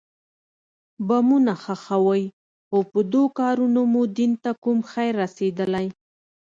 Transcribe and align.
بمونه 1.07 1.53
ښخوئ 1.63 2.23
خو 2.67 2.77
په 2.91 2.99
دو 3.13 3.23
کارونو 3.39 3.81
مو 3.91 4.01
دين 4.17 4.31
ته 4.43 4.51
کوم 4.63 4.79
خير 4.91 5.13
رسېدلى. 5.23 5.87